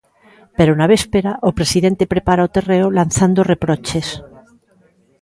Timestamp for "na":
0.75-0.89